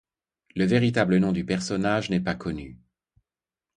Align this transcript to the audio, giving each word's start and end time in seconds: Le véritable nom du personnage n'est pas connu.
Le 0.55 0.65
véritable 0.65 1.17
nom 1.17 1.31
du 1.31 1.45
personnage 1.45 2.09
n'est 2.09 2.19
pas 2.19 2.33
connu. 2.33 2.79